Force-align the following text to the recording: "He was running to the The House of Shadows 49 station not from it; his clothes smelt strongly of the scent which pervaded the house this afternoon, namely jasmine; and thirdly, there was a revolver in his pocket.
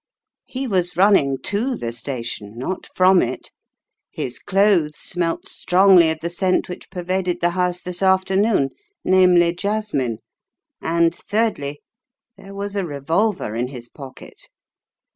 "He 0.45 0.67
was 0.67 0.97
running 0.97 1.37
to 1.43 1.75
the 1.75 1.75
The 1.75 1.75
House 1.75 1.75
of 1.75 1.77
Shadows 1.77 2.01
49 2.07 2.23
station 2.23 2.57
not 2.57 2.87
from 2.95 3.21
it; 3.21 3.51
his 4.09 4.39
clothes 4.39 4.95
smelt 4.97 5.47
strongly 5.47 6.09
of 6.09 6.21
the 6.21 6.29
scent 6.31 6.67
which 6.67 6.89
pervaded 6.89 7.39
the 7.39 7.51
house 7.51 7.83
this 7.83 8.01
afternoon, 8.01 8.69
namely 9.05 9.53
jasmine; 9.53 10.17
and 10.81 11.13
thirdly, 11.15 11.81
there 12.35 12.55
was 12.55 12.75
a 12.75 12.83
revolver 12.83 13.53
in 13.53 13.67
his 13.67 13.89
pocket. 13.89 14.47